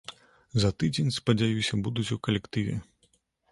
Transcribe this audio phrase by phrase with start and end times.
[0.63, 2.75] За тыдзень, спадзяюся, будуць у калектыве.